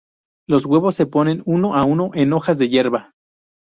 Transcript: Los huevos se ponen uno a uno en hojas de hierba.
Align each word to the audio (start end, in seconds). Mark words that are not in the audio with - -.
Los 0.49 0.65
huevos 0.65 0.95
se 0.95 1.05
ponen 1.05 1.43
uno 1.45 1.75
a 1.75 1.85
uno 1.85 2.09
en 2.15 2.33
hojas 2.33 2.57
de 2.57 2.69
hierba. 2.69 3.13